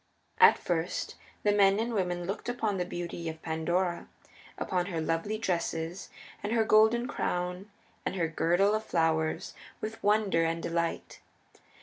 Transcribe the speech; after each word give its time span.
At 0.39 0.57
first 0.57 1.13
the 1.43 1.51
men 1.51 1.79
and 1.79 1.93
women 1.93 2.25
looked 2.25 2.49
upon 2.49 2.77
the 2.77 2.85
beauty 2.85 3.29
of 3.29 3.39
Pandora, 3.43 4.07
upon 4.57 4.87
her 4.87 4.99
lovely 4.99 5.37
dresses, 5.37 6.09
and 6.41 6.53
her 6.53 6.63
golden 6.63 7.07
crown 7.07 7.69
and 8.03 8.15
her 8.15 8.27
girdle 8.27 8.73
of 8.73 8.83
flowers, 8.83 9.53
with 9.79 10.01
wonder 10.01 10.43
and 10.43 10.63
delight. 10.63 11.19